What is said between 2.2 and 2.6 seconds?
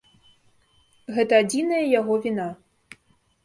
віна.